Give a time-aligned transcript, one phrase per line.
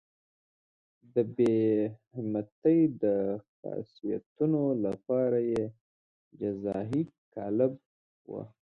[1.13, 1.57] د بې
[2.13, 3.05] همتۍ د
[3.57, 5.63] خاصیتونو لپاره یې
[6.39, 7.01] جزایي
[7.33, 7.73] قالب
[8.29, 8.41] وو.